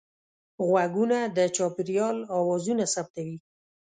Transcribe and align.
غوږونه 0.67 1.17
د 1.37 1.37
چاپېریال 1.55 2.17
اوازونه 2.37 2.83
ثبتوي 2.93 3.37